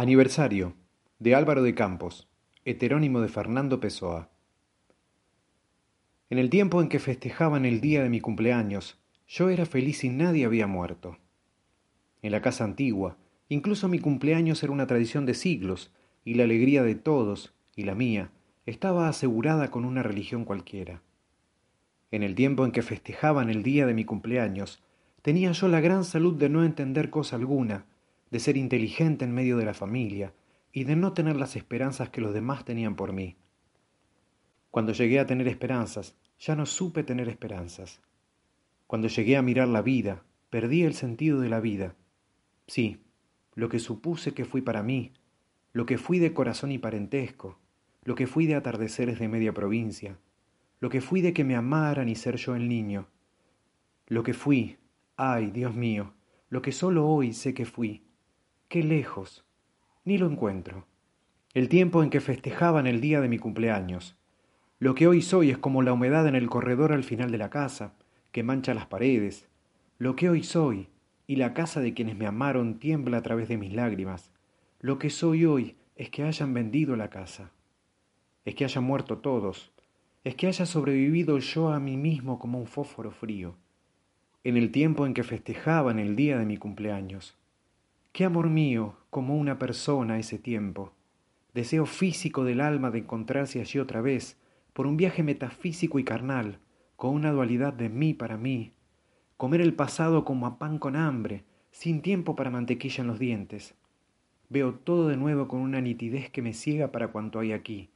Aniversario 0.00 0.74
de 1.18 1.34
Álvaro 1.34 1.64
de 1.64 1.74
Campos, 1.74 2.28
heterónimo 2.64 3.20
de 3.20 3.26
Fernando 3.26 3.80
Pessoa. 3.80 4.30
En 6.30 6.38
el 6.38 6.50
tiempo 6.50 6.80
en 6.80 6.88
que 6.88 7.00
festejaban 7.00 7.64
el 7.64 7.80
día 7.80 8.04
de 8.04 8.08
mi 8.08 8.20
cumpleaños, 8.20 9.02
yo 9.26 9.50
era 9.50 9.66
feliz 9.66 10.04
y 10.04 10.08
nadie 10.10 10.44
había 10.44 10.68
muerto. 10.68 11.18
En 12.22 12.30
la 12.30 12.40
casa 12.40 12.62
antigua, 12.62 13.16
incluso 13.48 13.88
mi 13.88 13.98
cumpleaños 13.98 14.62
era 14.62 14.72
una 14.72 14.86
tradición 14.86 15.26
de 15.26 15.34
siglos, 15.34 15.90
y 16.24 16.34
la 16.34 16.44
alegría 16.44 16.84
de 16.84 16.94
todos, 16.94 17.52
y 17.74 17.82
la 17.82 17.96
mía, 17.96 18.30
estaba 18.66 19.08
asegurada 19.08 19.72
con 19.72 19.84
una 19.84 20.04
religión 20.04 20.44
cualquiera. 20.44 21.02
En 22.12 22.22
el 22.22 22.36
tiempo 22.36 22.64
en 22.64 22.70
que 22.70 22.82
festejaban 22.82 23.50
el 23.50 23.64
día 23.64 23.84
de 23.84 23.94
mi 23.94 24.04
cumpleaños, 24.04 24.80
tenía 25.22 25.50
yo 25.50 25.66
la 25.66 25.80
gran 25.80 26.04
salud 26.04 26.38
de 26.38 26.48
no 26.48 26.62
entender 26.62 27.10
cosa 27.10 27.34
alguna, 27.34 27.86
de 28.30 28.40
ser 28.40 28.56
inteligente 28.56 29.24
en 29.24 29.32
medio 29.32 29.56
de 29.56 29.64
la 29.64 29.74
familia 29.74 30.34
y 30.72 30.84
de 30.84 30.96
no 30.96 31.12
tener 31.12 31.36
las 31.36 31.56
esperanzas 31.56 32.10
que 32.10 32.20
los 32.20 32.34
demás 32.34 32.64
tenían 32.64 32.96
por 32.96 33.12
mí. 33.12 33.36
Cuando 34.70 34.92
llegué 34.92 35.18
a 35.18 35.26
tener 35.26 35.48
esperanzas, 35.48 36.16
ya 36.38 36.54
no 36.54 36.66
supe 36.66 37.02
tener 37.02 37.28
esperanzas. 37.28 38.00
Cuando 38.86 39.08
llegué 39.08 39.36
a 39.36 39.42
mirar 39.42 39.68
la 39.68 39.82
vida, 39.82 40.24
perdí 40.50 40.82
el 40.82 40.94
sentido 40.94 41.40
de 41.40 41.48
la 41.48 41.60
vida. 41.60 41.96
Sí, 42.66 43.02
lo 43.54 43.68
que 43.68 43.78
supuse 43.78 44.34
que 44.34 44.44
fui 44.44 44.62
para 44.62 44.82
mí, 44.82 45.12
lo 45.72 45.86
que 45.86 45.98
fui 45.98 46.18
de 46.18 46.32
corazón 46.32 46.70
y 46.72 46.78
parentesco, 46.78 47.58
lo 48.04 48.14
que 48.14 48.26
fui 48.26 48.46
de 48.46 48.54
atardeceres 48.54 49.18
de 49.18 49.28
media 49.28 49.52
provincia, 49.52 50.18
lo 50.80 50.90
que 50.90 51.00
fui 51.00 51.20
de 51.20 51.32
que 51.32 51.44
me 51.44 51.56
amaran 51.56 52.08
y 52.08 52.14
ser 52.14 52.36
yo 52.36 52.54
el 52.54 52.68
niño, 52.68 53.08
lo 54.06 54.22
que 54.22 54.32
fui, 54.32 54.78
ay, 55.16 55.50
Dios 55.50 55.74
mío, 55.74 56.14
lo 56.48 56.62
que 56.62 56.72
solo 56.72 57.06
hoy 57.06 57.32
sé 57.32 57.52
que 57.52 57.66
fui, 57.66 58.07
qué 58.68 58.82
lejos, 58.82 59.46
ni 60.04 60.18
lo 60.18 60.26
encuentro. 60.26 60.86
El 61.54 61.70
tiempo 61.70 62.02
en 62.02 62.10
que 62.10 62.20
festejaban 62.20 62.86
el 62.86 63.00
día 63.00 63.22
de 63.22 63.28
mi 63.28 63.38
cumpleaños. 63.38 64.14
Lo 64.78 64.94
que 64.94 65.06
hoy 65.06 65.22
soy 65.22 65.50
es 65.50 65.56
como 65.56 65.80
la 65.82 65.94
humedad 65.94 66.26
en 66.26 66.34
el 66.34 66.50
corredor 66.50 66.92
al 66.92 67.02
final 67.02 67.30
de 67.30 67.38
la 67.38 67.48
casa, 67.48 67.94
que 68.30 68.42
mancha 68.42 68.74
las 68.74 68.84
paredes. 68.84 69.48
Lo 69.96 70.16
que 70.16 70.28
hoy 70.28 70.42
soy, 70.42 70.88
y 71.26 71.36
la 71.36 71.54
casa 71.54 71.80
de 71.80 71.94
quienes 71.94 72.16
me 72.16 72.26
amaron 72.26 72.78
tiembla 72.78 73.16
a 73.16 73.22
través 73.22 73.48
de 73.48 73.56
mis 73.56 73.72
lágrimas. 73.72 74.30
Lo 74.80 74.98
que 74.98 75.08
soy 75.08 75.46
hoy 75.46 75.76
es 75.96 76.10
que 76.10 76.24
hayan 76.24 76.52
vendido 76.52 76.94
la 76.94 77.08
casa. 77.08 77.50
Es 78.44 78.54
que 78.54 78.64
hayan 78.64 78.84
muerto 78.84 79.16
todos. 79.16 79.72
Es 80.24 80.34
que 80.34 80.46
haya 80.46 80.66
sobrevivido 80.66 81.38
yo 81.38 81.70
a 81.70 81.80
mí 81.80 81.96
mismo 81.96 82.38
como 82.38 82.58
un 82.58 82.66
fósforo 82.66 83.12
frío. 83.12 83.56
En 84.44 84.58
el 84.58 84.70
tiempo 84.72 85.06
en 85.06 85.14
que 85.14 85.24
festejaban 85.24 85.98
el 85.98 86.16
día 86.16 86.38
de 86.38 86.44
mi 86.44 86.58
cumpleaños. 86.58 87.37
Qué 88.18 88.24
amor 88.24 88.50
mío, 88.50 88.96
como 89.10 89.36
una 89.36 89.60
persona 89.60 90.18
ese 90.18 90.40
tiempo. 90.40 90.90
Deseo 91.54 91.86
físico 91.86 92.42
del 92.42 92.60
alma 92.60 92.90
de 92.90 92.98
encontrarse 92.98 93.60
allí 93.60 93.78
otra 93.78 94.00
vez, 94.00 94.36
por 94.72 94.88
un 94.88 94.96
viaje 94.96 95.22
metafísico 95.22 96.00
y 96.00 96.02
carnal, 96.02 96.58
con 96.96 97.14
una 97.14 97.30
dualidad 97.30 97.72
de 97.72 97.88
mí 97.88 98.14
para 98.14 98.36
mí. 98.36 98.72
Comer 99.36 99.60
el 99.60 99.72
pasado 99.72 100.24
como 100.24 100.48
a 100.48 100.58
pan 100.58 100.80
con 100.80 100.96
hambre, 100.96 101.44
sin 101.70 102.02
tiempo 102.02 102.34
para 102.34 102.50
mantequilla 102.50 103.02
en 103.02 103.06
los 103.06 103.20
dientes. 103.20 103.76
Veo 104.48 104.74
todo 104.74 105.06
de 105.06 105.16
nuevo 105.16 105.46
con 105.46 105.60
una 105.60 105.80
nitidez 105.80 106.28
que 106.28 106.42
me 106.42 106.54
ciega 106.54 106.90
para 106.90 107.12
cuanto 107.12 107.38
hay 107.38 107.52
aquí. 107.52 107.88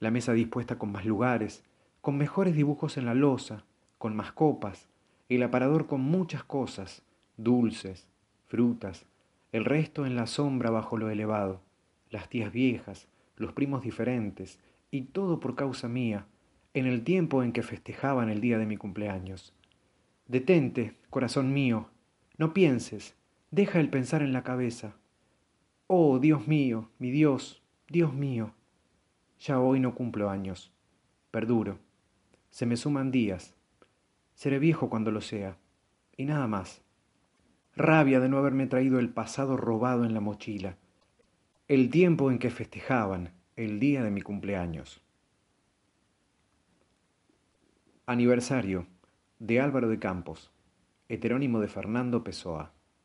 La 0.00 0.10
mesa 0.10 0.32
dispuesta 0.32 0.80
con 0.80 0.90
más 0.90 1.06
lugares, 1.06 1.62
con 2.00 2.18
mejores 2.18 2.56
dibujos 2.56 2.96
en 2.96 3.06
la 3.06 3.14
losa, 3.14 3.62
con 3.98 4.16
más 4.16 4.32
copas, 4.32 4.88
el 5.28 5.44
aparador 5.44 5.86
con 5.86 6.00
muchas 6.00 6.42
cosas, 6.42 7.04
dulces, 7.36 8.08
frutas, 8.48 9.06
el 9.52 9.64
resto 9.64 10.04
en 10.04 10.16
la 10.16 10.26
sombra 10.26 10.70
bajo 10.70 10.96
lo 10.96 11.10
elevado, 11.10 11.62
las 12.10 12.28
tías 12.28 12.52
viejas, 12.52 13.08
los 13.36 13.52
primos 13.52 13.82
diferentes, 13.82 14.58
y 14.90 15.02
todo 15.02 15.40
por 15.40 15.54
causa 15.54 15.88
mía, 15.88 16.26
en 16.74 16.86
el 16.86 17.02
tiempo 17.02 17.42
en 17.42 17.52
que 17.52 17.62
festejaban 17.62 18.28
el 18.28 18.40
día 18.40 18.58
de 18.58 18.66
mi 18.66 18.76
cumpleaños. 18.76 19.54
Detente, 20.26 20.96
corazón 21.10 21.52
mío, 21.52 21.88
no 22.36 22.52
pienses, 22.52 23.14
deja 23.50 23.80
el 23.80 23.88
pensar 23.88 24.22
en 24.22 24.32
la 24.32 24.42
cabeza. 24.42 24.96
Oh, 25.86 26.18
Dios 26.18 26.46
mío, 26.46 26.90
mi 26.98 27.10
Dios, 27.10 27.62
Dios 27.88 28.12
mío. 28.12 28.52
Ya 29.40 29.60
hoy 29.60 29.80
no 29.80 29.94
cumplo 29.94 30.28
años, 30.30 30.72
perduro, 31.30 31.78
se 32.50 32.66
me 32.66 32.76
suman 32.76 33.10
días, 33.10 33.54
seré 34.34 34.58
viejo 34.58 34.90
cuando 34.90 35.10
lo 35.10 35.20
sea, 35.20 35.56
y 36.16 36.24
nada 36.24 36.46
más 36.46 36.82
rabia 37.78 38.20
de 38.20 38.28
no 38.28 38.38
haberme 38.38 38.66
traído 38.66 38.98
el 38.98 39.08
pasado 39.08 39.56
robado 39.56 40.04
en 40.04 40.12
la 40.12 40.20
mochila, 40.20 40.76
el 41.68 41.90
tiempo 41.90 42.30
en 42.30 42.38
que 42.38 42.50
festejaban 42.50 43.32
el 43.56 43.80
día 43.80 44.02
de 44.02 44.10
mi 44.10 44.20
cumpleaños. 44.20 45.00
Aniversario 48.06 48.86
de 49.38 49.60
Álvaro 49.60 49.88
de 49.88 49.98
Campos, 49.98 50.50
heterónimo 51.08 51.60
de 51.60 51.68
Fernando 51.68 52.24
Pessoa. 52.24 52.72